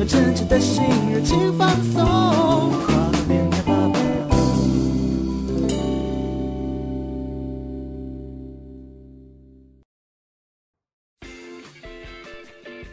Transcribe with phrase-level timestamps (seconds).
[0.00, 2.72] 有真挚的心，热情放松。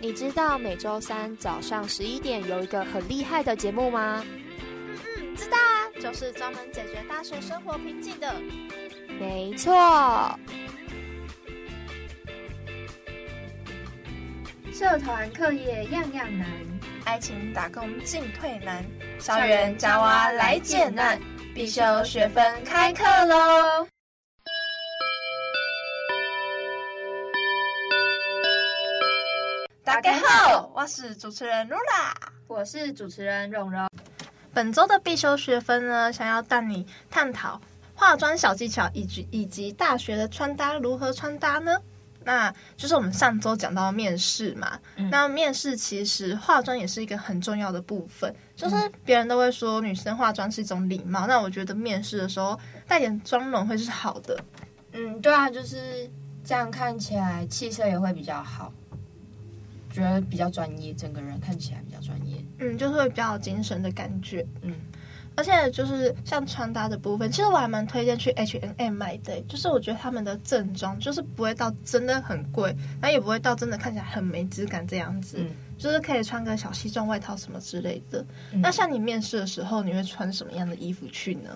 [0.02, 4.22] 你知道每周三早上十一点有一个很厉害的节目吗？
[4.26, 8.36] 嗯，知道啊，就是专门解决大学生活瓶颈的。
[9.18, 9.74] 没错。
[14.74, 16.48] 社团课业样样难，
[17.08, 18.84] 爱情打工进退难，
[19.18, 21.18] 校园加娃来解难，
[21.56, 23.88] 必修学分开课喽！
[29.86, 32.14] 大家好，我是主持人露拉，
[32.46, 33.88] 我是主持人蓉蓉。
[34.54, 37.62] 本周的必修学分呢，想要带你探讨
[37.96, 41.72] 化妆小技巧，以及以及大学的穿搭如何穿搭呢？
[42.28, 48.36] 那就是我们上周讲到面试嘛，嗯、那面试其实化妆也是一个很重要的部分。
[48.54, 48.76] 就是
[49.06, 54.38] 别人都会说女生化妆是一种礼貌，那我觉得面试的时候带点妆容会是好的。
[54.92, 56.10] 嗯，对啊，就是
[56.44, 58.74] 这样看起来气色也会比较好，
[59.90, 62.44] 觉得比较专业，整个人看起来比较专业。
[62.60, 64.46] 嗯，就是会比较有精神的感觉。
[64.64, 64.76] 嗯。
[65.38, 69.40] 而且就是像穿搭的部分，其实我还蛮推荐去 H N M 买的。
[69.42, 75.38] 就是我觉得他们的正装就是不会到真的很贵，那也不会到真的看起来很没质感这样子。
[75.40, 78.26] 嗯，就是可以穿个小西装外套什么之类的。
[78.52, 81.56] 嗯，那像你面试的时候，你会穿什么样的衣服去呢？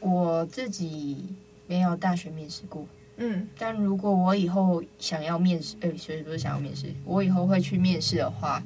[0.00, 1.34] 我自己
[1.66, 2.86] 没有大学面试过。
[3.18, 8.62] 嗯，但如果我以后想要面试，呃，其实不是想要面试，我以后会去面试的话，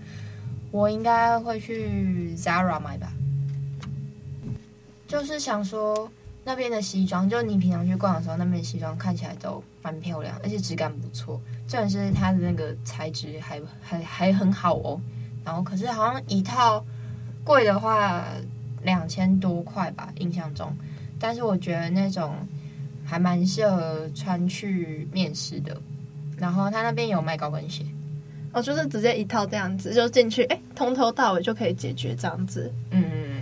[0.71, 3.13] 我应该会去 Zara 买吧。
[5.11, 6.09] 就是想说，
[6.45, 11.41] 那边的西装，就你平常去逛的时候，那边的西装看起来都蛮漂亮，而且质感不错。
[11.67, 15.01] 重点是它的那个材质还还还很好哦。
[15.45, 16.85] 然后可是好像一套
[17.43, 18.25] 贵的话
[18.85, 20.73] 两千多块吧，印象中。
[21.19, 22.33] 但是我觉得那种
[23.05, 25.77] 还蛮适合穿去面试的。
[26.39, 27.85] 然后他那边有卖高跟鞋，
[28.53, 32.73] 哦，就是直接一套这样子就进去，哎，从头到尾就可以解决这样子。
[32.93, 33.40] 嗯。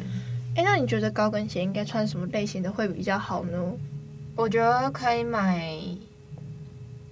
[0.59, 3.57] 哎，那你觉得高跟鞋应该穿什么类型的会比较好呢？
[4.35, 5.73] 我觉得可以买，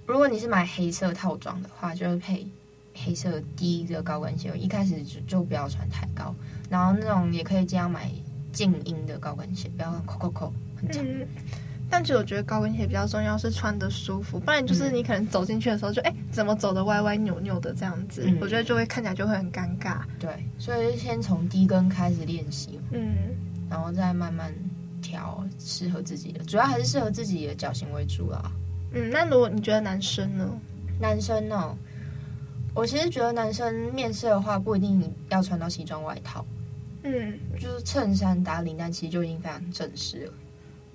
[0.05, 2.45] 如果你是买黑色套装的话，就是配
[2.93, 4.51] 黑色低的高跟鞋。
[4.57, 6.35] 一开始就就不要穿太高，
[6.69, 8.11] 然后那种也可以这样买
[8.51, 11.01] 静音的高跟鞋，不要扣扣扣很长。
[11.05, 11.25] 嗯
[11.89, 20.01] 但其实我觉得高跟鞋比较重要是穿的舒服，不然就是你可能走进去的时候就哎、嗯、怎么走的歪歪扭扭的这样子，嗯、我觉得就会看起来就会很尴尬。
[20.19, 23.15] 对，所以先从低跟开始练习，嗯，
[23.69, 24.53] 然后再慢慢
[25.01, 28.51] 调适合自己的，主要还是适合自己的脚型为主啦。
[28.91, 30.49] 嗯，那如果你觉得男生呢？
[30.99, 31.77] 男生呢、哦？
[32.73, 36.45] 我其实觉得男生面试的话不一定要穿到西装外套，
[37.01, 40.33] 嗯，就是衬衫打领带其实就已经非常正式了。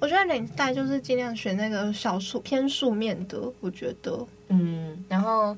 [0.02, 5.56] 我觉得领带就是尽量选那个小素偏素面的，我觉得，嗯，然后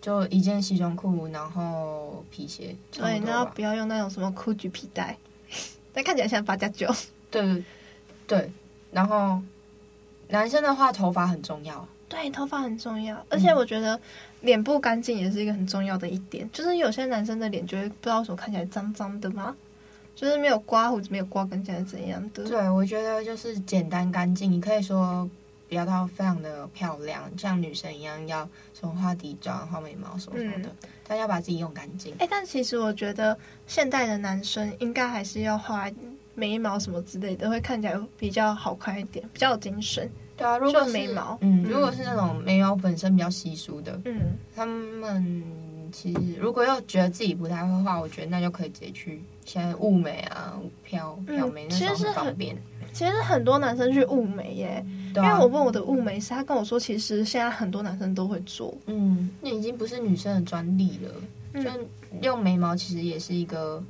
[0.00, 5.18] 就一件西装裤，然后皮鞋，对，然后不要用那种什么 GUCCI 皮带，
[5.92, 6.88] 但看起来像八加九。
[7.28, 7.64] 对，
[8.28, 8.52] 对，
[8.92, 9.42] 然后
[10.28, 14.00] 男生的话，头发很重要，对，头发很重要，而且我觉得
[14.42, 19.56] 脸部干净也是一个很重要的一点，嗯、就是有些男生的脸就会不知道为什么看起来脏脏的嘛。
[20.14, 22.44] 就是没有刮胡子，没有刮跟起来怎样的？
[22.48, 24.50] 对，我觉得就是简单干净。
[24.50, 25.28] 你可以说
[25.68, 32.12] 不要到非常的漂亮，像女生一样要什么画底妆、画眉毛什么什么的，嗯、但要把自己用干净。
[32.14, 33.36] 哎、欸，但其实我觉得
[33.66, 35.90] 现代的男生应该还是要画
[36.34, 40.08] 眉毛什么之类的，会看起来比较好看一点，比较有精神。
[40.36, 45.42] 对啊，如果眉毛，嗯，如果是那种眉毛本身比较稀疏的，嗯，他们
[45.90, 49.22] 其实如果要觉得自己不太会画，我觉得那就可以直接去。
[49.44, 52.56] 现在雾眉啊，漂漂眉那种很方便。
[52.92, 54.84] 其实很多男生去雾眉耶，
[55.14, 58.76] 啊、因为我问我的雾眉师，他跟我说，其实现在很多男生都会做。
[58.84, 61.10] 嗯，那已经不是女生的专利了。
[61.54, 61.70] 嗯、就
[62.20, 63.82] 用眉毛，其实也是一个，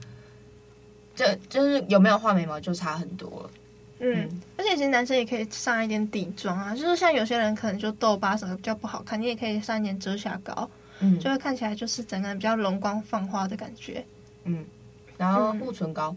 [1.16, 3.50] 这就是有没有画眉毛就差很多了。
[3.98, 10.70] 嗯，嗯而且其实男生也可以上一点底妆啊，就是像有些人可能就痘疤什么比较不好看，你也可以上一点遮瑕膏，
[11.00, 14.05] 嗯，就会看起来就是整个人比较容光焕发的感觉。
[14.44, 14.64] 嗯。
[15.22, 16.16] 然后护唇膏，嗯、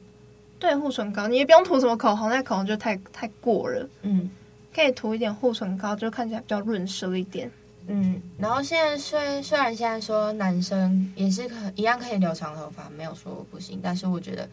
[0.57, 3.88] 对护唇膏，你也不用涂什么口红，那口红就太太过了。
[4.02, 4.28] 嗯，
[4.74, 7.52] 可以涂一点护唇膏，就看起来比较润色一点。
[7.88, 14.50] 嗯，然后现在虽虽然现在说男生也是可一样可以留长头发，没有说不行，但是我觉得，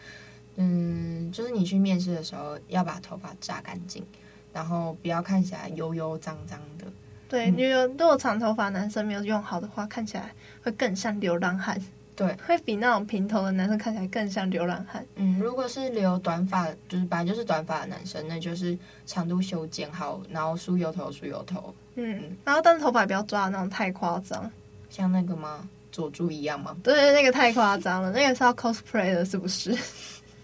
[0.57, 4.05] 嗯，就是你去面试的时候要把头发扎干净，
[4.53, 6.85] 然后不要看起来油油脏脏的。
[7.27, 10.31] 对，因为如果长头发男生没有用好的话，看起来
[10.63, 11.81] 会更像流浪汉。
[12.15, 15.05] 对，会比那种平头的男生看起来更像流浪汉。
[15.17, 18.77] 嗯，如果是留短发，就是本来就是短发的男生，那就是
[19.07, 21.75] 长度修剪好，然后梳油头梳油头。
[21.95, 24.51] 嗯，然后但是头发不要抓的那种太夸张，
[24.91, 25.69] 像那个吗？
[25.91, 26.75] 佐助一样吗？
[26.83, 29.77] 对，那个太夸张了， 那个是要 cosplay 的，是不是？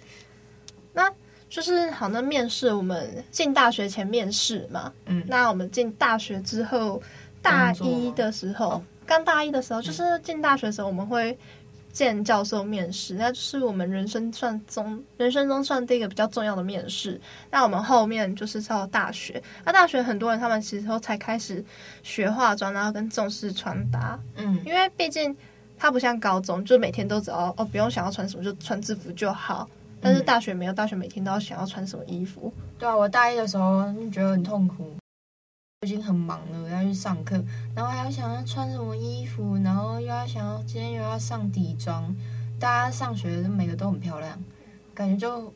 [0.93, 1.11] 那
[1.49, 7.03] 就是好，那面试我们进大学前面试嘛，嗯，那我们进大学之后，
[7.43, 11.37] 大一的时候，刚大一的时候，就是进大学的时候，我们会
[11.93, 17.21] 见教授面试，那就是我们人生算中人生中算第一个比较重要的面试。
[17.51, 21.65] 那我们后面就是到大学，那大学很多人他们其实都才开始
[22.03, 25.35] 学化妆，然后跟重视穿搭，嗯，因为毕竟
[25.79, 29.69] 它不像高中，就每天都只要哦不用想要穿什么就穿制服就好。
[30.01, 32.53] 但是大学没有，大学每天都要想要穿什么衣服。
[32.79, 34.95] 对啊，我大一的时候觉得很痛苦，
[35.83, 37.41] 已经很忙了，要去上课，
[37.73, 42.13] 然后还要想要穿什么衣服，然后又要想要今天又要上底妆，
[42.59, 44.37] 大家上学每个都很漂亮，
[44.93, 45.55] 感觉就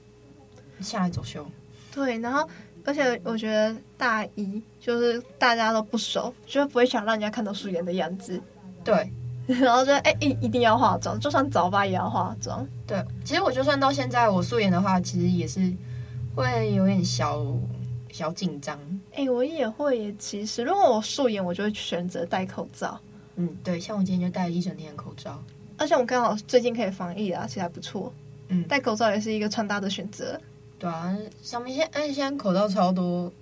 [0.80, 1.44] 下来走秀。
[1.92, 2.48] 对，然后
[2.84, 8.40] 而且我觉得大一就是大家都不熟，就不会想让人家看到素颜的样子。
[8.84, 9.12] 对。
[9.48, 12.64] 然后就哎，一一定要化妆，就算早八也要化妆。
[12.86, 15.74] 对，其实我就算到现在我素颜的话，其实也是
[16.36, 17.44] 会有点小
[18.12, 18.78] 小紧张。
[19.14, 20.14] 哎，我也会。
[20.18, 23.00] 其实如果我素颜，我就会选择戴口罩。
[23.34, 25.42] 嗯，对，像我今天就戴了一整天的口罩。
[25.76, 28.12] 而且我刚好最近可以防疫啊，其实还不错。
[28.48, 30.40] 嗯，戴口罩也是一个穿搭的选择。
[30.78, 33.32] 对啊，上面现哎现在口罩超多。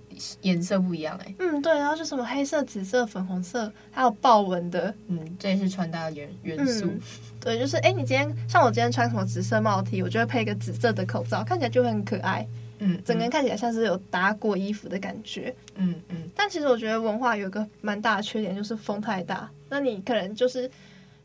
[0.41, 6.99] 颜色不一样哎、欸，嗯对，然后就什么黑色、紫色、粉红色，还有豹纹的，嗯，这也是穿搭的元元素、嗯。
[7.39, 12.45] 对，就是哎，你今天像我今天穿什么紫色帽 T，我就会配一个紫色的口罩，看起来就会很可爱。
[12.83, 15.55] 嗯，整个人看起来像是有搭过衣服的感觉。
[15.75, 16.27] 嗯嗯。
[16.35, 19.47] 但其实我觉得文化有一个蛮大的缺点，就是风太大。
[19.69, 20.69] 那你可能就是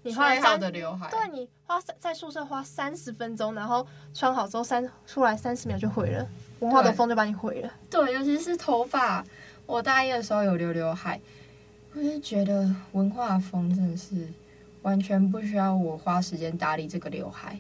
[0.03, 6.29] 你花好的刘海，对，你花在宿舍花三十分钟，然后穿好之后三出来三十秒就毁了。
[6.61, 7.73] 文化的风就把你毁了。
[7.91, 9.25] 对，尤其是头发。
[9.65, 11.21] 我大一的时候有留刘海，
[11.95, 14.29] 我就觉得文化风真的是
[14.83, 17.59] 完全不需要我花时间打理这个刘海。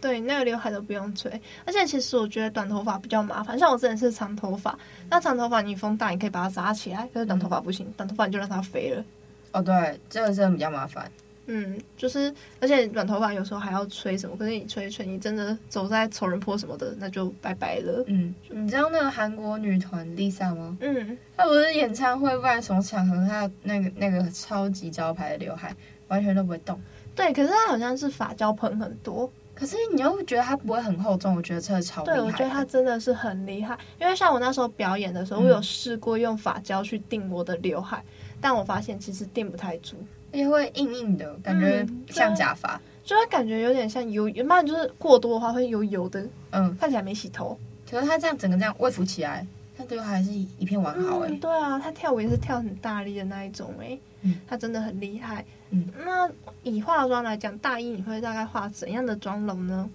[0.00, 1.30] 对，那个刘海都不用吹。
[1.64, 3.58] 而且其实我觉得短头发比较麻烦。
[3.58, 4.78] 像我之前是长头发，
[5.10, 7.08] 那长头发你风大，你可以把它扎起来。
[7.12, 9.04] 可是短头发不行，嗯、短头发你就让它飞了。
[9.52, 11.10] 哦，对，这个真的比较麻烦。
[11.50, 12.30] 嗯，就是，
[12.60, 18.04] 而且短头发有时候还要吹什么，可是你吹一吹，你真的走在仇人坡什么的，那就拜拜了。
[18.06, 20.76] 嗯，你知道那个韩国女团 Lisa 吗？
[20.82, 25.74] 嗯，她不是演唱会，不然什么场合，她那个那个超级招牌的刘海
[26.08, 26.78] 完全都不会动。
[27.16, 32.16] 对，可是她好像是发胶喷很多，可是你又觉得它不会很厚重，我觉得真的超厉害。
[32.16, 38.00] 对，我觉得它真的是很厉害，因为像我那时候表演的时候，嗯、我有试过用发胶去定我的刘海，
[38.40, 39.96] 但我发现其实定不太住。
[40.30, 47.58] 也会硬硬的感觉，像假发，嗯，就会感觉有点像油，原本就是过多的话会油油的，嗯，看起来没洗头。
[47.90, 49.44] 可是它这样整个这样微浮起来，
[49.78, 51.40] 他最后还是一片完好哎，欸嗯。
[51.40, 55.44] 对啊，他跳舞也是跳很大力的那一种哎，欸，嗯，他真的很厉害。
[55.70, 56.28] 嗯，那
[56.64, 59.88] 以化妆来讲，大一你会大概化怎样的妆容呢？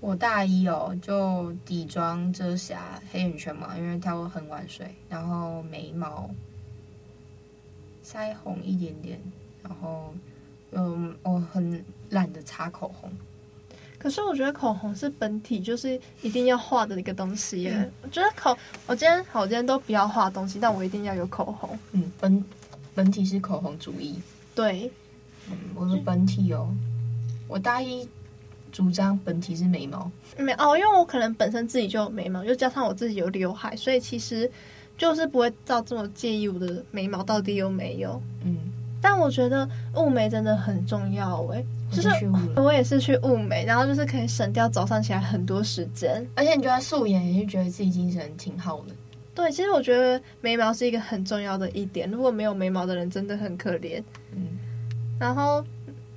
[0.00, 6.28] 我大一哦，就底妆、遮瑕、黑眼圈嘛，因为他会很晚睡，然后眉毛、
[8.04, 9.18] 腮红一点点。
[9.62, 10.12] 然后，
[10.72, 13.10] 嗯，我很懒得擦口红。
[14.04, 17.72] 可是我觉得口红是本体，就是一定要画的一个东西耶。
[17.74, 18.54] 嗯、我觉得口，
[18.86, 21.70] 我今天好，我今天都不要画东西，但我一定要有口红。
[21.92, 22.44] 嗯，本
[22.94, 24.20] 本体是口红主义。
[24.54, 24.92] 对，
[25.50, 26.68] 嗯，我的本体哦，
[27.48, 28.06] 我大一
[28.70, 30.10] 主张本体是眉毛。
[30.36, 34.50] 没哦，因为我可能本身自己就有眉毛，又加上我自己有刘海，所以其实
[34.98, 38.20] 就是不会到这么介意我的眉毛到底有没有。
[38.44, 38.54] 嗯。
[39.00, 42.08] 但我觉得雾眉真的很重要哎，就是
[42.56, 48.94] 我也是去雾眉，然后就是可以省掉早上起来很多时间，而且你觉得素颜也是觉得自己精神挺好的。
[49.34, 54.02] 对，其实我觉得眉毛是一个很重要的一点，如果没有眉毛的人真的很可怜。
[54.32, 54.58] 嗯，
[55.18, 55.64] 然后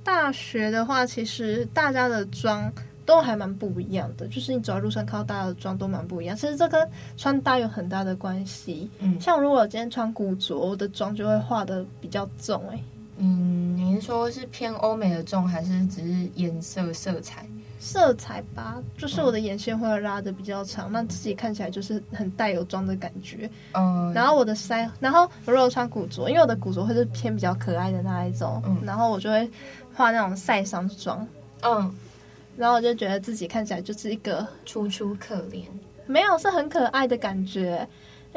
[0.04, 2.72] 大学的话，其实大家的妆
[3.04, 6.36] 都还蛮不一样的，就是你走在路上看到大家的妆都蛮不一样。
[6.36, 8.88] 其实这跟穿搭有很大的关系。
[9.00, 12.78] 嗯，像如果我今天穿古着，我的妆就会化的比较重哎。
[13.18, 17.44] 嗯，您说是偏欧美的重，还是只是颜色色彩？
[17.80, 23.48] 色彩吧，就是我的眼线会拉的比较长，那、嗯、自己看起来就是很带有妆的感觉。
[23.72, 29.48] 嗯，然后我的腮，然后我如果穿古着，因为我的古着会是偏比较可爱的那一种，嗯，然后我就会
[29.94, 31.26] 画那种晒伤妆。
[31.62, 31.94] 嗯，
[32.56, 35.64] 然后我就觉得自己看起来就是一个楚楚可怜，
[36.06, 37.88] 没有，是很可爱的感觉。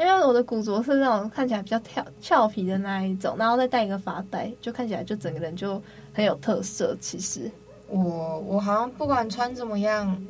[0.02, 5.80] 因为我的古着是那种看起来比较跳俏皮的那一种，然后再戴一个发带，就看起来就整个人就
[6.12, 6.96] 很有特色。
[7.00, 7.50] 其实
[7.88, 10.20] 我我好像不管穿怎么样，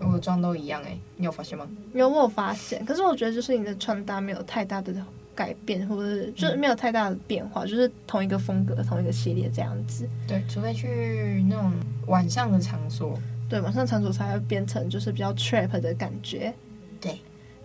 [0.00, 1.66] 我的妆都一样哎，你有发现吗？
[1.92, 2.84] 有，我有发现。
[2.84, 4.94] 可是我觉得就是你的穿搭没有太大的
[5.34, 10.08] 改变，或者是就是没有太大的变化，嗯、就是同一个风格、同一个系列这样子。
[10.26, 11.72] 对，除非去那种
[12.06, 16.52] 晚上的场所，对，晚上场所才会变成就是比较 trap 的感觉。
[17.00, 17.18] 对，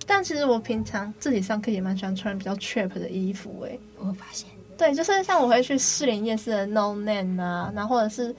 [0.06, 3.80] 但其实我平常自己上课也蛮喜欢穿比较 trap 的衣服诶。
[3.98, 8.36] 我发现，对，就是像我会去士林夜市的 No Name 啊，然后或者是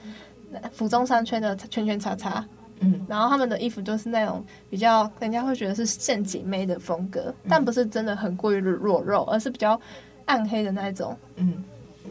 [0.71, 2.45] 府中商圈的圈圈叉叉，
[2.79, 9.79] 嗯，然后他们的衣服都是那种比较人家会觉得是陷阱妹的风格，嗯、但不是真的很过于裸肉，而是比较
[10.25, 11.17] 暗黑的那种。
[11.35, 11.63] 嗯，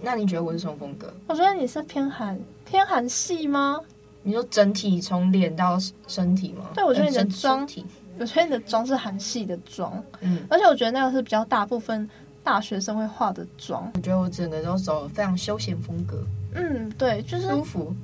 [0.02, 1.12] 那你觉得我是什么风格？
[1.26, 3.80] 我觉得你是偏韩偏韩系吗？
[4.22, 6.70] 你说整体从脸到身体吗？
[6.74, 7.60] 对，我觉得你的妆。
[7.60, 7.84] 呃
[8.18, 12.08] 我觉得你的妆是韩系的妆，嗯，而且我觉得那个是比较大部分
[12.42, 13.90] 大学生会化的妆。
[13.94, 16.22] 我觉得我整个都走非常休闲风格，
[16.54, 17.94] 嗯，对，就是舒服。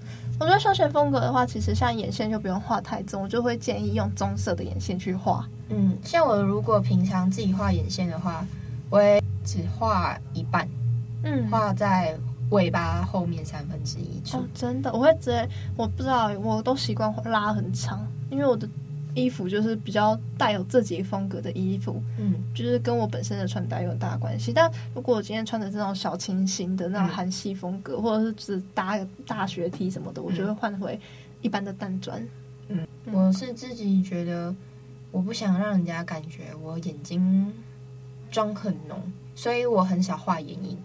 [0.41, 5.47] 我觉得休闲风格的话，其实像眼线就不用画太重，我就会建议用棕色的眼线去画。
[5.69, 8.45] 嗯，像我如果平常自己画眼线的话，
[8.89, 10.67] 我会只画一半，
[11.23, 12.19] 嗯，画在
[12.51, 14.39] 尾巴后面三分之一处。
[14.39, 18.69] 哦，真的，我会直接，我不知道，我都习惯拉很长，因为我的。
[19.15, 24.53] 衣服就是比较带有自己风格的衣服，嗯，就是跟我本身的穿搭有很大关系。
[24.53, 30.99] 但如果我今天穿的这种小清新的那种韩系风格，嗯、或者是只搭个大学 T 什么的，我就会换回
[31.43, 32.21] 一般的淡妆。
[32.69, 34.55] 嗯，我是自己觉得
[35.11, 37.53] 我不想让人家感觉我眼睛
[38.31, 39.01] 妆很浓，
[39.35, 40.79] 所以我很少画眼影。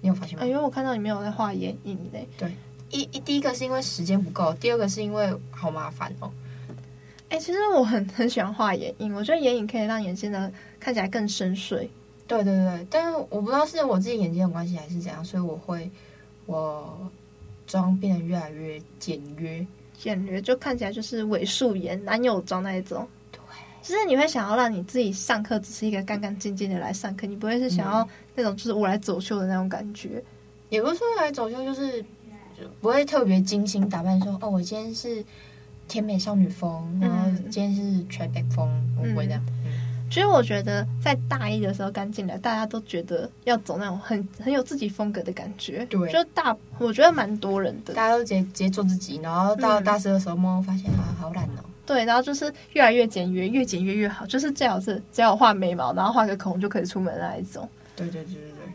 [0.00, 0.44] 你有发现吗？
[0.44, 2.26] 哎，因为我看到你没有在画眼影嘞。
[2.38, 2.50] 对，
[2.90, 6.30] 一一第一个是因为时间不够，第二个是因为好麻烦哦。
[7.32, 11.88] 哎、欸，其实我很 很喜欢画眼影，我觉得眼影可以让眼睛呢看起来更深邃。
[12.28, 15.90] 对对对，但是我不知道是我自己眼睛的关系还是怎样，所以我会
[16.44, 17.10] 我
[17.66, 19.66] 妆变得越来越简约，
[19.98, 23.08] 简约就看起来就是伪素颜男友妆那一种。
[23.30, 23.40] 对，
[23.80, 30.10] 就是你会想要让你自己上课只是一个干干净净的来上课，你不会是想要那种就是我来走秀的那种感觉。
[30.16, 30.24] 嗯、
[30.68, 35.24] 也不是说来走秀，就是就不会特别精心打扮说，说哦，我今天是。
[35.88, 39.42] 甜美少女风，然后今天是 trap 风，我不会这样。
[40.10, 45.86] 其实我觉得在大一的时候刚进来，大家都觉得要走那种很很有自己风格的感觉。
[45.86, 51.64] 对，就大我觉得蛮多人的，大家都直接直接做自己，然后到大四的时候，慢慢发现啊，好懒哦。
[51.86, 57.66] 对，然后就是越来越简约，越简约越好，就是最好是只要画眉毛，然后画个口红就可以出门的那一种。
[57.96, 58.72] 对对对对对，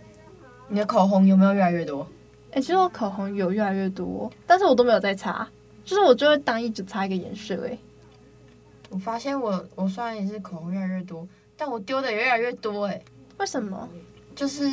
[0.70, 2.02] 你的口红有没有越来越多？
[2.50, 5.48] 哎、欸，其实我口红有越来越多，但是我都没有在擦。
[5.88, 7.80] 就是我就会当一直擦一个颜色诶，
[8.90, 11.26] 我发现我我虽然也是口红越来越多，
[11.56, 13.02] 但我丢的也越来越多诶。
[13.38, 13.88] 为什么？
[14.36, 14.70] 就是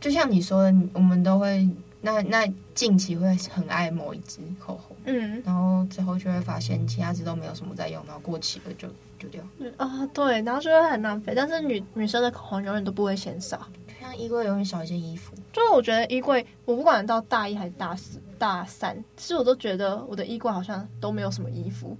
[0.00, 1.68] 就像你说的，我们都会
[2.00, 8.86] 那那近期会很爱某一支口红，嗯，然后之后就会发现其他支都没有什么在用，然后过期了就
[9.18, 9.42] 丢掉。
[9.78, 11.32] 啊，对，然后就会很浪费。
[11.34, 15.34] 但是女女生的口红永远都不会嫌少，就像衣柜永远少一件衣服。
[15.52, 18.20] 就是我觉得衣柜，我不管到大一还是大四。
[18.38, 21.96] 大三，其实我都觉得我的衣柜好像都没有什么衣服，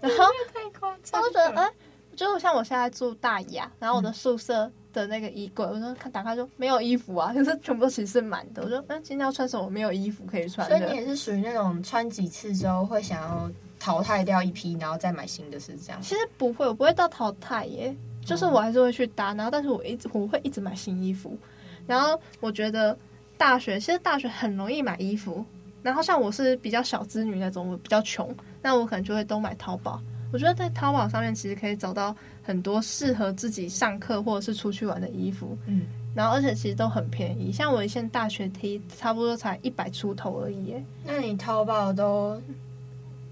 [0.00, 1.74] 然后太夸张，我就觉得，哎、欸，
[2.16, 8.62] 就像我现在住大一啊，然后我的宿舍的那个衣柜，我说看打开就没有衣服啊，就是全部其实是满的。
[8.62, 9.68] 我说，嗯，今天要穿什么？
[9.68, 10.66] 没有衣服可以穿。
[10.66, 16.00] 所以你也是属于那种穿几次之后会想要淘汰掉一批，然后再买新的，是这样？
[16.00, 17.94] 其实不会，我不会到淘汰耶，
[18.26, 21.34] 就是我还是会去搭，然后但是我一直我会一直买新衣服，
[21.86, 22.94] 然后我觉得。
[23.38, 25.44] 大学其实大学很容易买衣服，
[25.82, 30.00] 然后像我是比较小资女那种，我比较穷，那我可能就会都买淘宝。
[30.32, 35.82] 我觉得在淘宝上面其实可以找到很多适合自己上课或者是出去玩的衣服，嗯，
[36.14, 40.74] 然后而且其实都很便宜，像我一件大学 T 差不多才一百出头而已。
[41.04, 42.40] 那你淘宝都，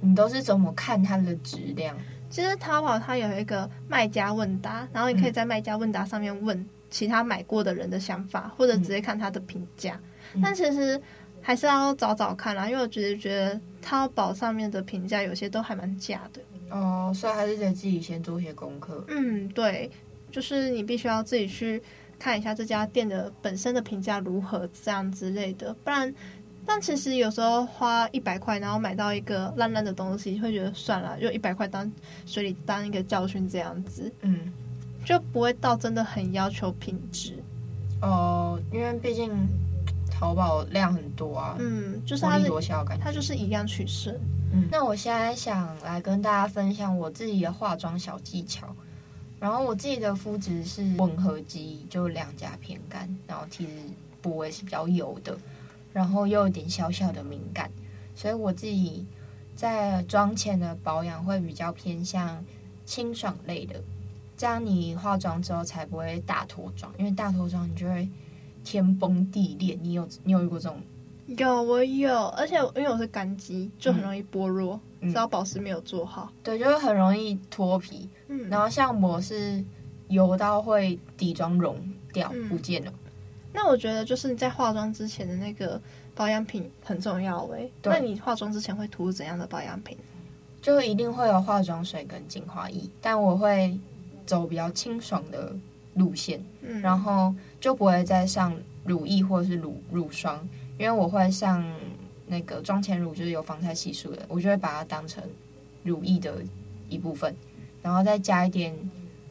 [0.02, 1.96] 你都是怎么看它的质量？
[2.34, 6.58] 其实淘宝它有一个卖家问答，然后你可以在卖家问答上面问。
[6.58, 9.98] 嗯其他买过的人的想法，或者直接看他的评价，
[10.32, 11.00] 嗯、但其实
[11.42, 19.04] 还是要找找看啦，因为我觉得觉得淘宝上面的评价有些都还蛮假的哦，所以还是得自己先做一些功课。
[19.08, 19.90] 嗯，对，
[20.30, 21.82] 就是你必须要自己去
[22.16, 26.14] 看一下这家店的本身的评价如何，这样之类的，不然，
[26.66, 31.90] 但其实有时候花一百块，然后买到一个烂烂的东西，会觉得算了，就一百块当
[32.26, 34.12] 水里当一个教训这样子。
[34.22, 34.52] 嗯。
[35.04, 37.34] 就不会到真的很要求品质
[38.00, 39.30] 哦，因为毕竟
[40.10, 41.56] 淘宝量很多啊。
[41.58, 44.14] 嗯，就是它是感觉它就是以量取胜。
[44.50, 48.74] 嗯，那我现在想来跟大家分享我自己的化妆小技巧。
[49.38, 53.72] 然后我自己的肤质是混合肌，就两颊偏干，然后其实
[54.22, 55.36] 部位是比较油的，
[55.94, 57.70] 然后又有点小小的敏感，
[58.14, 59.06] 所以我自己
[59.54, 62.44] 在妆前的保养会比较偏向
[62.84, 63.80] 清爽类的，
[64.36, 68.08] 这样你化妆之后才不会大脱妆，因为大脱妆你就会
[68.64, 69.78] 天崩地裂。
[69.80, 70.78] 你有你有遇过这种？
[71.26, 78.08] 有，我有，而且因为我是干肌，就很容易剥落，只要保湿没有做好，对，就会很容易脱皮。
[78.28, 79.64] 嗯，然后像我是
[80.08, 81.78] 油到会底妆融
[82.12, 82.92] 掉，嗯、不见了。
[83.54, 85.80] 那我觉得就是你在化妆之前的那个
[86.14, 87.70] 保养品很重要哎。
[87.80, 89.96] 对，那你化妆之前会涂怎样的保养品？
[90.60, 93.78] 就一定会有化妆水跟精华液，但我会
[94.26, 95.54] 走比较清爽的
[95.94, 100.46] 路线，嗯，然后就不会再上乳液或者是乳乳霜。
[100.76, 101.64] 因为我会上
[102.26, 105.22] 那个妆前乳，就是有防晒系数的，我就会把它当成
[105.84, 106.42] 乳液的
[106.88, 107.32] 一部分，
[107.80, 108.74] 然后再加一点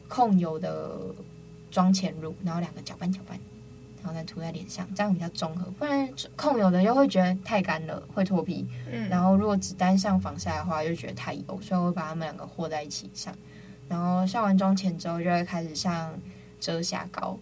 [0.08, 0.90] 控油的
[1.70, 3.38] 妆前乳，然后两个搅拌搅拌，
[4.04, 5.64] 然后再涂在脸上，这样比较综合。
[5.78, 6.06] 不然
[6.36, 8.66] 控油的又会觉得太干了，会脱皮。
[8.92, 9.08] 嗯。
[9.08, 13.34] 然后如果只单上防晒的话，又觉得太油，所以我会把它们两个和在一起上。
[13.88, 16.12] 然后上完妆前之后，就会开始上
[16.60, 17.38] 遮瑕膏。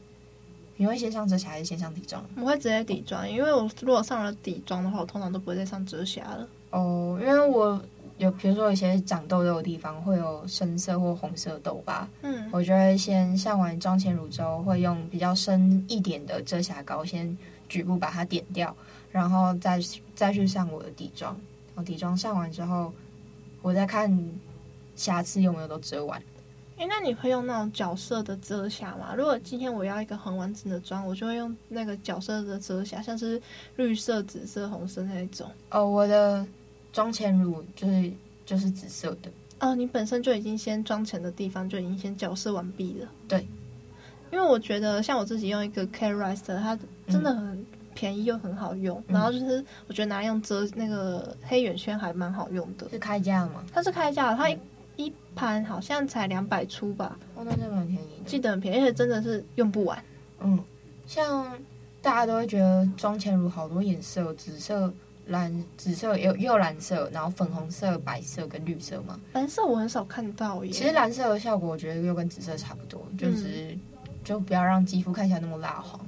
[0.76, 2.24] 你会先上遮瑕还是先上底妆？
[2.36, 6.48] 我会直接底妆，因为我如果上了底妆的话，我通常都不会再上遮瑕了。
[6.70, 7.80] 哦，因为我
[8.24, 17.36] 有，比如说有一些长痘痘的地方会有深色或红色痘疤，嗯，我就会先上完妆前乳之后，会用比较深一点的遮瑕膏先
[17.68, 18.74] 局部把它点掉，
[19.10, 19.80] 然后再
[20.14, 21.32] 再去上我的底妆。
[21.74, 22.92] 然后底妆上完之后，
[23.62, 24.30] 我再看
[24.94, 26.22] 瑕疵有没有都遮完。
[26.78, 29.14] 哎，那你会用那种角色的遮瑕吗？
[29.16, 33.40] 如果今天我要一个很完整的妆，我就会用那个角色的遮瑕，像是
[33.76, 35.48] 绿色、紫色、红色那一种。
[35.70, 36.44] 哦，我的
[36.92, 38.12] 妆前乳就是
[38.44, 39.30] 就是紫色的。
[39.60, 43.08] 哦，你本身就已经先妆前的地方就已经先角色完毕了。
[43.26, 43.46] 对，
[44.30, 52.88] 因为我觉得像我自己用一个 K-Rite，它真的很便宜又很好用，嗯、然后就是我觉得拿来用遮那个黑眼圈还蛮好用的。
[52.90, 53.64] 是开价吗？
[53.72, 54.56] 它是开价的，它。
[54.96, 59.98] 一盘好像才两百出吧，哦，那真的很便宜，记得很便宜，而且真的是用不完。
[60.40, 60.62] 嗯，
[61.06, 61.50] 像
[62.02, 64.92] 大家都会觉得妆前乳好多颜色，紫色、
[65.26, 69.18] 蓝、紫色有又蓝色，然后粉红色、白色跟绿色嘛。
[69.32, 70.70] 蓝色我很少看到耶。
[70.70, 73.80] 其实蓝色的效果，我觉得又跟紫色差不多，就是、嗯、
[74.24, 76.00] 就不要让肌肤看起来那么蜡黄。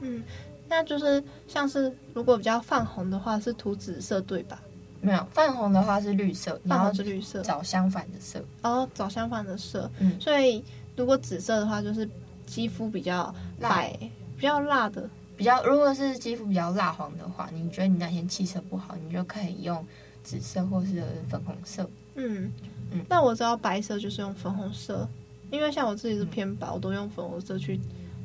[0.00, 0.22] 嗯，
[0.68, 4.60] 那就是像是如果比较泛红的话，是涂紫色对吧？
[5.00, 8.42] 没有泛红的话是绿色，然后是绿色，找相反的色。
[8.62, 9.90] 哦，找相反的色。
[9.98, 10.64] 嗯，所以
[10.96, 12.08] 如果紫色的话，就是
[12.46, 15.62] 肌肤比较白，辣比较辣的，比较。
[15.64, 19.84] 如果是肌肤比较蜡黄的话，你觉得你那天气色不好，你就可以用
[20.22, 21.88] 紫色或是粉红色。
[22.14, 22.50] 嗯
[22.92, 23.04] 嗯。
[23.08, 25.08] 那我知道白色就是用粉红色，
[25.50, 27.80] 因为像我自己是偏白，嗯、我都用粉红色去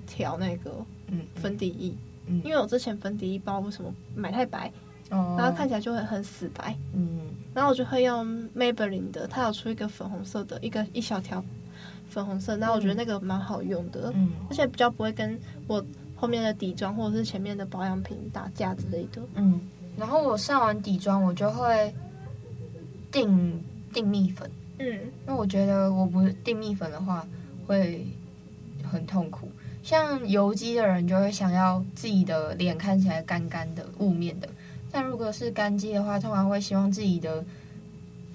[0.08, 0.72] 调那个
[1.08, 1.94] 嗯粉底液。
[2.28, 4.72] 嗯，因为我之前粉底液不知道为什么买太白。
[5.12, 11.44] 哦然后看起来就会很死白，嗯，然后我就会用 Maybelline 的，它有出一个粉红色的一个一小条
[12.08, 15.84] 粉红色，然后我觉得那个蛮好用的，嗯，而且比较不会跟我
[16.20, 19.62] 后面的底妆或者是前面的保养品打架之类的，嗯，
[19.98, 21.94] 然后我上完底妆我就会
[23.10, 27.26] 定定蜜粉，嗯，因为我觉得我不定蜜粉的话
[27.66, 28.06] 会
[28.84, 29.50] 很痛苦，
[29.82, 34.50] 像油肌的人就会想要自己的脸看起来干干的雾面的。
[34.92, 37.46] 但如果是干肌的话，通常会希望自己的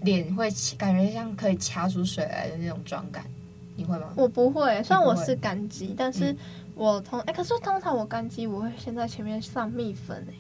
[0.01, 3.25] 脸会感觉像可以掐出水来的那种妆感，
[3.75, 4.13] 你会吗？
[4.17, 6.35] 我不会，虽然我是干肌，但是
[6.75, 10.35] 我通哎、可是通常我干肌我会先在前面上蜜粉哎，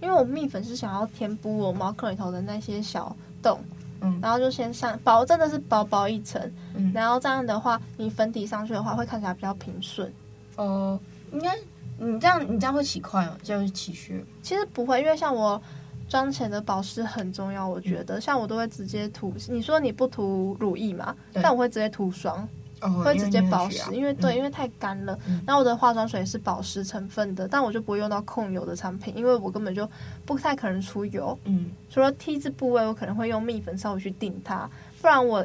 [0.00, 3.60] 因为我蜜粉是想要填补我毛孔里头的那些小洞，
[4.00, 6.40] 嗯，然后就先上薄，真的是薄薄一层，
[6.74, 10.08] 嗯，然后这样的话，你粉底上去的话会看起来比较平顺，
[10.56, 11.00] 哦、呃，
[11.32, 11.54] 应该。
[11.96, 13.38] 你这样，你这样会起块吗？
[13.44, 14.20] 就是起屑？
[14.42, 15.62] 其实不会，因为像我
[16.08, 19.32] 妆前的保湿很重要，我觉得，嗯、像我都会直接涂。
[19.48, 21.14] 你说你不涂乳液嘛？
[21.34, 22.48] 但我会直接涂霜，哦、
[22.90, 25.18] 会直接保湿，因为，对，嗯、因为太干了。
[25.26, 29.88] 嗯、然后我的化妆水是保湿成分的，但我就不会用到控油的产品，因为我根本就
[30.24, 31.38] 不太可能出油。
[31.44, 34.68] 嗯，除了 T 字部位，我可能会用蜜粉稍微去定它，
[35.00, 35.44] 不然我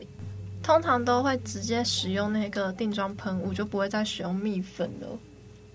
[0.62, 5.08] 通常都会直接使用那个定妆喷雾，就不会再使用蜜粉了。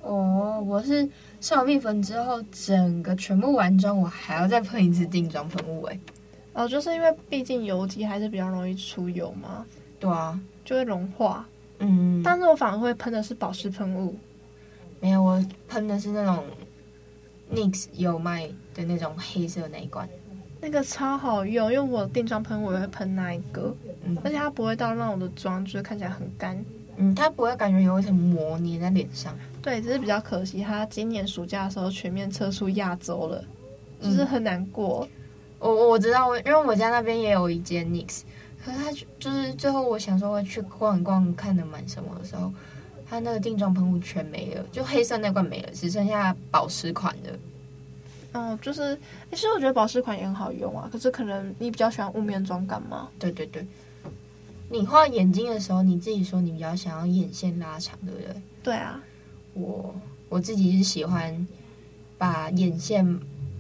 [0.03, 1.09] 哦，我是
[1.41, 5.99] 上完蜜粉之后，整个全部完妆，我还要再喷一次定妆喷雾哎。
[6.53, 9.65] 哦，就是因为毕竟油肌还是比较容易出油嘛。
[9.99, 11.47] 对啊，就会融化。
[11.85, 14.17] 嗯，但是我反而会喷的是保湿喷雾。
[15.01, 16.43] 没有，我喷的是那种
[17.53, 20.09] NYX 有卖的那种黑色那一罐，
[20.61, 26.65] 那个超好用，因为我定妆喷雾我也会喷那一个，嗯，而且它不会到让我的妆就是看起来很干。
[26.97, 29.37] 嗯，它不会感觉有一层膜粘在脸上。
[29.61, 33.45] 对，只是比较可惜，它今年暑假的时候全面撤出亚洲了，
[34.01, 35.07] 就是很难过。
[35.59, 38.23] 我我知道，因为我家那边也有一间 NYX，
[38.65, 42.53] 可是他就是最后我想说我去逛一逛，看能买什么的时候，
[43.07, 47.39] 他那个定妆喷雾全没了，就黑色那罐没了，只剩下保湿款的。
[48.33, 48.99] 哦，就是，
[49.31, 53.09] 其实我觉得保湿款也很好用啊，可是可能你比较喜欢雾面妆感嘛？
[53.19, 53.65] 对对对。
[54.71, 58.43] 你画眼睛的时候，你自己说你比较想要眼线拉长，对不对？
[58.63, 59.01] 对啊，
[59.53, 59.95] 我
[60.29, 61.47] 我自己是喜欢
[62.19, 63.07] 把眼线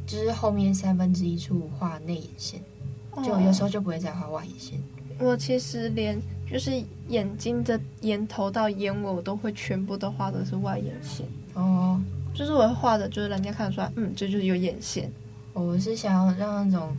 [0.06, 2.73] 就是后面三分之一处画内眼线，哦，
[3.22, 4.78] 就有时候就不会再画外眼线。
[5.18, 6.72] 我其实连就是
[7.08, 11.26] 眼睛的眼头到眼尾，我都会全部都画的是外眼线。
[11.54, 12.00] 哦，
[12.34, 15.10] 就是我画的，就是人家看得出来，嗯，这就是有眼线。
[15.52, 16.96] 我是想要让那种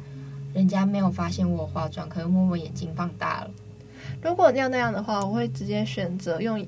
[0.54, 3.52] 人家没有发现我化妆，可能摸摸眼睛放大了。
[4.22, 6.66] 如果要那样的话，我会直接选择用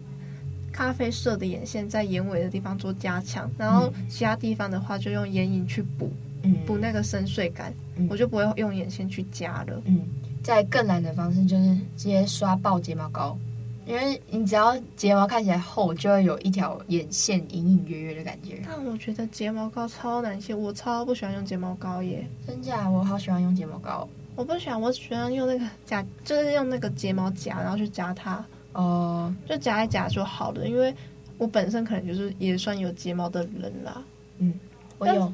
[0.73, 6.26] 咖啡色的眼线在眼尾的地方做加强，然后其他地方的话就用眼影去补，嗯，
[6.65, 9.81] 补那个深邃感，嗯，我就不会用眼线去加了。
[9.85, 10.01] 嗯，
[10.43, 13.37] 再更懒的方式就是直接刷爆睫毛膏，
[13.85, 18.61] 因为你只要睫毛看起来厚，就会有一条眼线隐隐约约的感觉。
[18.65, 22.27] 但我觉得睫毛膏超难卸，我超不喜欢用睫毛膏耶。
[22.45, 22.89] 真假？
[22.89, 24.07] 我好喜欢用睫毛膏。
[24.35, 28.45] 我不喜欢，我喜欢用那个夹，就是用那个睫毛夹，然后去夹它。
[28.73, 30.67] 哦、uh，就夹一夹就好了。
[30.67, 30.93] 因为
[31.39, 34.03] 我本身可能就是也算有睫毛的人啦。
[34.37, 34.53] 嗯，
[34.99, 35.33] 我有。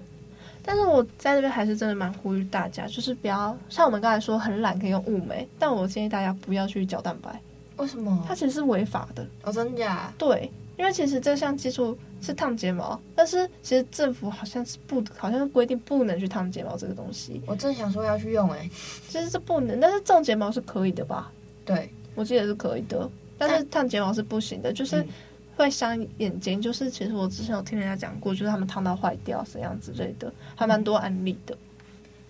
[0.64, 7.40] 但是我在这边还是真的蛮呼吁大家，就是不要像我们刚才说很懒可以用雾眉，但我建议大家不要去角蛋白。
[7.78, 8.24] 为什么？
[8.28, 9.26] 它其实是违法的。
[9.44, 10.12] 哦，真假？
[10.18, 10.50] 对。
[10.76, 17.40] 因为其实这项技术是烫睫毛，但是其实政府好像是不，好像是规定不能去烫睫毛这个东西。
[17.46, 18.70] 我正想说要去用哎、欸，
[19.08, 21.32] 其实是不能，但是种睫毛是可以的吧？
[21.64, 25.06] 对，我记得是可以的，但是烫睫毛是不行的，就是
[25.56, 26.62] 会伤眼睛。
[26.62, 31.58] 就是其实我之前有听人家讲过，就是他们烫到坏掉怎样之类的，还蛮多案例的。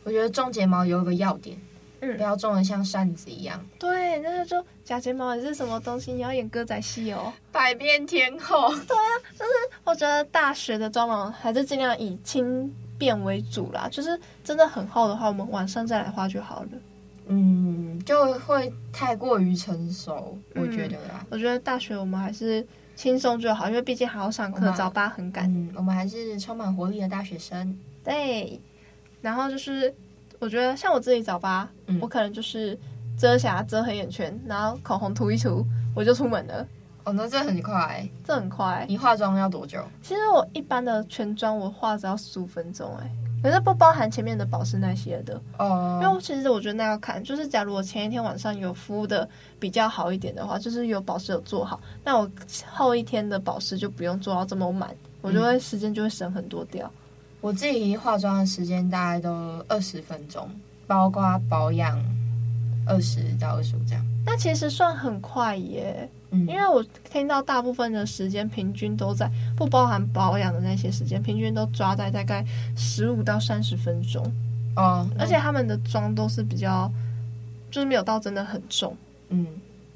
[0.03, 1.57] 我觉得种睫毛有一个要点。
[2.05, 3.65] 嗯不要种的像扇子一样。
[3.79, 6.11] 对，那个就假睫毛也是什么东西？
[6.11, 8.67] 你要演歌仔戏哦，百变天后。
[8.69, 9.51] 对啊，就是
[9.85, 13.87] 我觉得大学的妆容还是尽量以轻便为主啦。
[13.89, 16.69] 就是真的很厚的话，我们晚上再来画就好了。
[17.27, 21.25] 嗯，就会太过于成熟，我觉得啦。
[21.29, 25.45] 我觉得大学我们还是轻松就好，因为毕竟还要上课，早八很赶。
[25.53, 27.77] 嗯，我们还是充满活力的大学生。
[28.03, 28.59] 对，
[29.21, 29.93] 然后就是。
[30.39, 32.77] 我觉得像我自己早八，嗯，我可能就是
[33.17, 36.67] 遮瑕、遮黑眼圈，然后口红涂一涂，我就出门了。
[37.05, 38.85] 哦，那这很快，欸，这很快。
[38.89, 39.81] 你化妆要多久？
[40.01, 43.09] 其实我一般的全妆我化只要十五分钟，哎，
[43.43, 45.39] 可是不包含前面的保湿那些的。
[45.59, 49.29] 哦，因为其实我觉得那要看，就是假如我前一天晚上有敷的
[49.59, 52.27] 比较好一点的话，就是有保湿有做好，那我
[52.71, 54.89] 后一天的保湿就不用做到这么满，
[55.21, 56.89] 我就会时间就会省很多掉。
[57.41, 59.29] 我自己化妆的时间大概都
[59.67, 60.49] 二十分钟，
[60.87, 62.01] 包括保养
[62.85, 64.05] 二十到二十五这样。
[64.25, 72.45] 那其实算很快耶，嗯，因为我听到大部分的时间平均都在不包含保养的那些时间，平均都抓在大概
[72.77, 74.25] 十五到三十分钟。
[74.75, 76.89] 哦，而且他们的妆都是比较，
[77.69, 78.95] 就是没有到真的很重。
[79.29, 79.45] 嗯，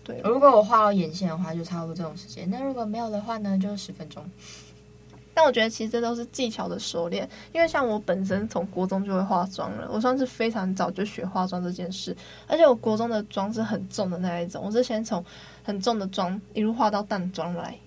[0.04, 0.19] 对。
[0.23, 2.50] 如果我画到眼线的话，就差不多这种时间。
[2.50, 4.23] 那如果没有的话呢，就十分钟。
[5.38, 15.23] 但我觉得其实这都是技巧的熟练，因为像我本身从国中就会化妆了，我算是非常早就学化妆这件事，而且我国中的妆是很重的那一种，我是先从
[15.63, 17.78] 很重的妆一路化到淡妆来，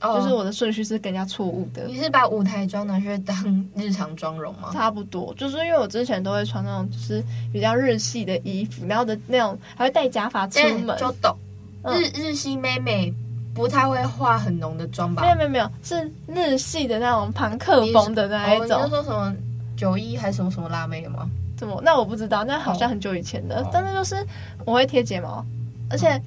[0.00, 1.84] 哦，就是我的顺序是更加错误的。
[1.84, 4.70] 你是把舞台妆拿去当日常妆容吗？
[4.72, 11.36] 差不多，就是因为我之前都会穿那种就是比较日系的衣服，然后的那种还会戴假发出门，就懂
[11.84, 13.12] 日日系妹妹。
[13.54, 15.22] 不太会化很浓的妆吧？
[15.22, 18.80] 没有没有没有，是日系的那种朋克风的那一种。
[18.80, 19.34] 你是说什么
[19.76, 21.30] 九一还是什么什么辣妹的吗？
[21.56, 21.80] 怎么？
[21.84, 23.58] 那我不知道，那好像很久以前的。
[23.62, 23.68] Oh.
[23.72, 24.16] 但是就是
[24.64, 25.44] 我会贴睫毛，
[25.88, 26.20] 而且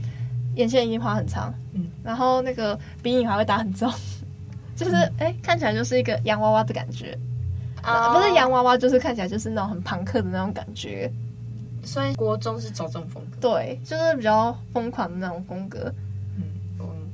[0.55, 3.91] 眼线已经画很长，嗯，然后那个鼻影还会打很重，
[4.75, 7.17] 就是哎、嗯，看起来就是一个洋娃娃的感觉
[7.81, 11.11] 啊，uh, 不是洋娃娃，就是看起来就是那种很朋克的那种感觉。
[11.83, 15.93] 所以国中是走这种风格，对，就是比较疯狂的那种风格。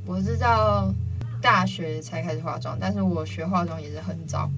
[0.05, 0.93] 我是到
[1.41, 4.49] 大学才开始化妆，但是我学化妆也是很早，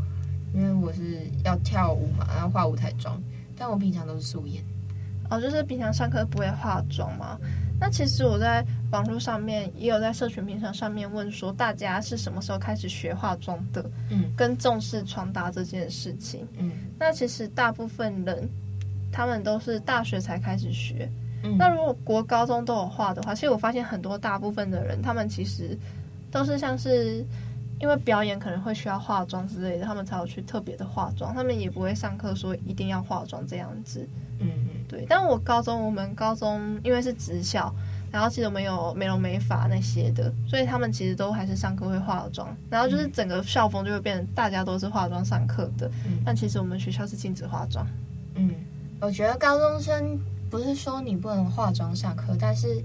[0.53, 3.21] 因为我是要跳舞嘛，然后化舞台妆。
[3.57, 4.63] 但我平常都是素颜。
[5.29, 7.37] 哦，就是平常上课不会化妆吗？
[7.79, 13.83] 那其实我在网络上面也有在社群平台上面问说，大家是什么时候开始学化妆的？
[14.09, 16.47] 嗯，跟重视穿搭这件事情。
[16.57, 18.49] 嗯，那其实大部分人
[19.11, 21.09] 他们都是大学才开始学。
[21.57, 25.77] 那如果国高中都有画的话，其实我发现很多大部分的人，他们其实
[26.31, 27.25] 都是像是
[27.79, 34.07] 因为表演可能会需要化妆之类的，他们才有去特别的化妆，他们也不会上课说一定要化妆这样子。
[34.39, 35.05] 嗯嗯，对。
[35.07, 37.73] 但我高中，我们高中因为是职校，
[38.11, 45.89] 然后其实我们有美容美发那些的，所以他们其实都还是上课会化妆，然后就是整个校风就会变成大家都是化妆上课的。
[46.05, 46.21] 嗯。
[46.25, 47.85] 但其实我们学校是禁止化妆。
[48.35, 48.51] 嗯，
[48.99, 50.19] 我觉得高中生
[50.55, 52.81] 不是说你不能化妆上课，但是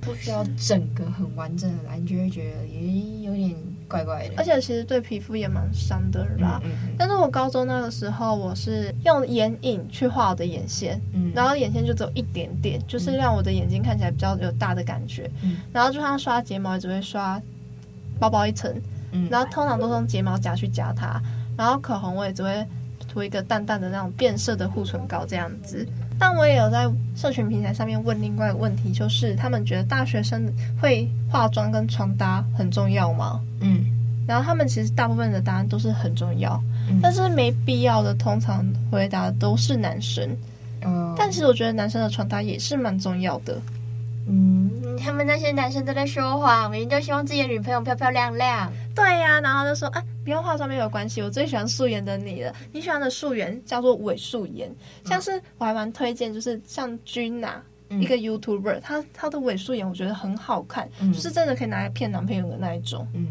[0.00, 3.54] 不需要整个很完整的来，你就会觉得也有点。
[3.88, 6.58] 怪怪的，而且其实对皮肤也蛮伤的啦。
[6.64, 6.94] 嗯嗯嗯。
[6.98, 15.30] 但是我高中那个时候，我是用眼影去画我的眼线，嗯，然后眼线就只有一点点，就是让我的眼睛看起来比较有大的感觉。
[15.42, 17.38] 嗯，然后就像刷睫毛，也只会刷
[18.18, 18.74] 薄薄一层，
[19.10, 21.20] 嗯，然后通常都是用睫毛夹去夹它。
[21.54, 22.66] 然后口红我也只会
[23.06, 25.86] 涂一个淡淡的那种变色的护唇膏这样子。
[26.22, 30.48] 但我也有在社群平台上面问另外一个问题，就是他们觉得大学生
[30.80, 33.40] 会化妆跟穿搭很重要吗？
[33.58, 33.84] 嗯，
[34.24, 40.24] 然后他们其实大部分的答案都是很重要，嗯、但是没必要的，通常回答的都是男生。
[40.82, 43.60] 嗯，但其实我觉得男生的穿搭也是蛮重要的。
[44.26, 48.72] 嗯，他们那些男生都在说谎，明明就希望自己的女朋友漂漂亮亮。
[48.94, 52.54] 对呀、啊，然后就说啊，不用化妆没有关系，我最喜欢素颜的你了。
[52.72, 54.70] 你喜欢的素颜叫做伪素颜，
[55.04, 63.06] 像是我还蛮推荐，就是像君娜、嗯、一个 YouTuber，他他的伪素颜我觉得很好看，嗯、就是真的可以拿来骗男朋友的那一种。
[63.14, 63.28] 嗯，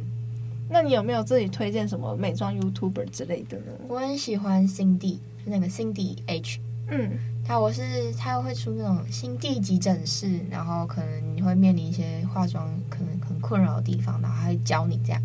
[0.69, 3.71] 那你有没有自己推荐什么美妆 YouTuber 之类的呢？
[3.88, 6.60] 我很喜欢 Cindy，那个 Cindy H。
[6.93, 7.10] 嗯，
[7.47, 15.21] 他我是他会出那种新地急诊室，然后可能你会面临一些化妆可能很困扰的地方，然后他会教你这样。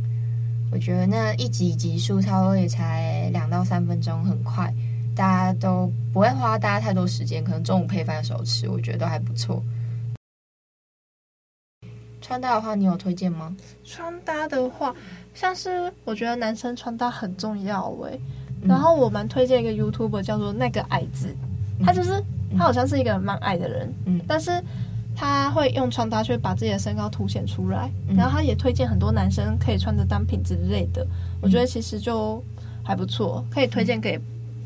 [0.71, 4.73] 我觉得那一集集数差不多也才两到三分钟，很快，
[5.15, 9.61] 大家都不会花大家太多时间，可能中午配饭的时候吃，我觉得都还不错。
[12.21, 13.57] 穿搭的话，你有推荐吗？
[13.85, 14.95] 穿搭的话，
[15.35, 18.21] 像是我觉得男生穿搭很重要诶、欸，
[18.63, 21.35] 然后我蛮推荐一个 YouTuber 叫做那个矮子。
[21.85, 22.23] 他就是
[22.57, 24.51] 他，好像是一个蛮矮的人，嗯，但是
[25.15, 31.07] 他会用穿搭去把自己的身高凸显出来，嗯，然后他也推荐很多男生可以穿的单品之类的，
[31.41, 32.43] 我觉得其实就
[32.83, 34.21] 还不错，可以推荐给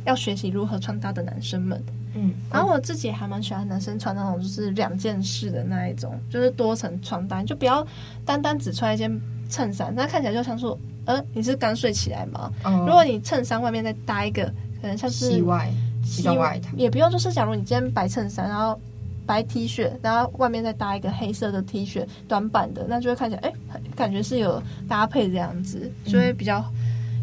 [0.04, 1.82] 要学习如何穿搭的男生们，
[2.14, 7.86] 嗯，然后我自己还蛮喜欢男生穿那种就是两件式的那一种，就是多层穿搭，就不要
[8.24, 9.10] 单单只穿一件
[9.48, 12.52] 衬衫，那看起来就像说，呃，你是刚睡起来吗？
[12.64, 14.44] 哦，如果你衬衫外面再搭一个，
[14.80, 15.70] 可能像是西外。
[16.10, 18.78] 西装外套也不用，就是假如你今天白衬衫，然后
[19.24, 26.64] 白 T 恤，然后外面再搭一个黑色的 T 恤，短版的，那就会看起来，哎、欸，感觉是有搭配这样子，就会比较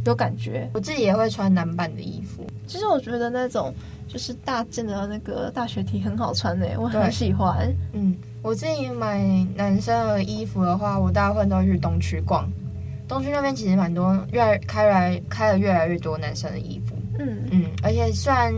[0.06, 0.62] 有感觉。
[0.68, 3.74] 嗯、我自己也会穿男版的衣服，其实我觉得那种
[4.08, 7.70] 就是大件的那个大学 T 很好穿诶，我很喜欢。
[7.92, 12.50] 嗯，我自己买男生的衣服的话，我大部分都去东区逛，
[13.06, 16.96] 东区那边其实蛮多，越来开来开了越来越多男生的衣服。
[17.88, 18.54] 而且虽然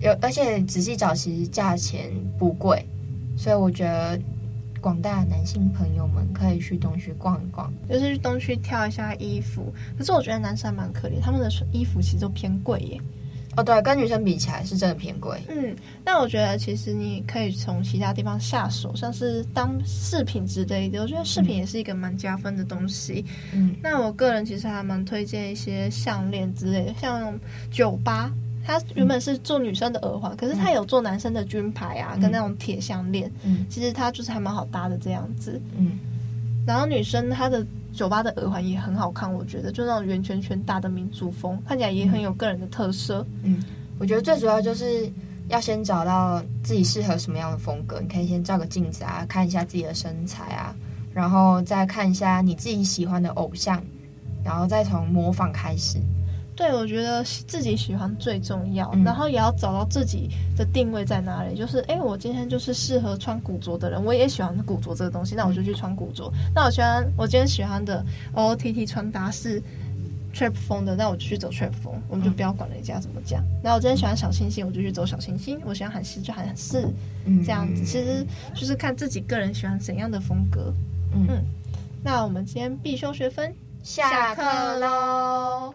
[0.00, 2.86] 有，而且仔细找，其实价钱不贵，
[3.36, 4.16] 所以我觉得
[4.80, 9.72] 广大男性朋友们可以去东区逛一逛，就是去东区挑一下衣服。
[9.98, 13.00] 可是我觉得男生蛮可怜，他们的衣服其实都偏贵耶。
[13.56, 15.36] 哦，对，跟女生比起来是真的偏贵。
[15.48, 21.02] 嗯，那我觉得其实你可以从其他地方下手，像是当饰品之类的。
[21.02, 23.24] 我觉得饰品也是一个蛮加分的东西。
[23.52, 27.36] 嗯，那我个人其实还蛮推荐一些项链之类的，像
[27.72, 28.32] 酒吧，
[28.64, 33.28] 它原本是做女生的耳环，嗯、可是它有做男生的军牌啊，嗯、跟那种铁项链。
[33.42, 35.60] 嗯，其实它就是还蛮好搭的这样子。
[35.76, 35.98] 嗯，
[36.64, 37.66] 然后女生她的。
[37.92, 43.26] 酒吧的耳环也很好看，我觉得就那种圆圈圈大的民族风，看起来也很有个人的特色。
[43.42, 43.62] 嗯，
[43.98, 45.10] 我觉得最主要就是
[45.48, 48.00] 要先找到自己适合什么样的风格。
[48.00, 50.74] 你可以先照个镜子啊，看一下自己的身材啊，
[51.12, 53.82] 然后再看一下你自己喜欢的偶像，
[54.44, 55.98] 然后再从模仿开始。
[56.60, 61.56] 对，我觉得自己喜欢最重要，嗯、然后也要找到自己的定位在哪里。
[61.56, 66.30] 就是，哎，我今天就是适合穿古着的人，我也喜欢古着这个东西，那我就去穿古着。
[66.34, 69.58] 嗯、那我喜欢，我今天喜欢的 OOTD 穿搭是
[70.34, 73.42] trap 风的，那我就去走 trap 风，我们就不要管人家怎么讲。
[73.64, 76.86] 那、嗯、我今天喜欢小清新，我就去走小清新；我喜欢韩式就韩式，
[77.42, 77.82] 这样子。
[77.86, 78.22] 其实
[78.54, 80.70] 就是看自己个人喜欢怎样的风格。
[81.14, 81.42] 嗯，嗯，
[82.04, 83.50] 那我们今天必修学分
[83.82, 84.42] 下课
[84.78, 85.72] 喽。